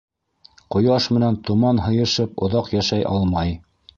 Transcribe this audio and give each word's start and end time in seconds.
Ҡояш 0.75 1.07
менән 1.17 1.37
томан 1.51 1.83
һыйышып 1.87 2.43
оҙаҡ 2.47 2.75
йәшәй 2.79 3.07
алмай. 3.13 3.55